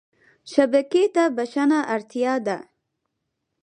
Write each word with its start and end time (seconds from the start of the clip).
شبکې 0.51 1.03
ته 1.15 1.23
بښنه 1.35 1.79
اړتیا 1.95 2.33
ده. 2.47 2.57